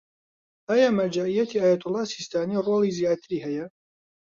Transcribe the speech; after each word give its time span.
ئایا 0.67 0.87
مەرجەعیەتی 0.97 1.61
ئایەتوڵا 1.63 2.03
سیستانی 2.13 2.61
ڕۆڵی 2.65 2.95
زیاتری 2.99 3.43
هەیە؟ 3.45 3.65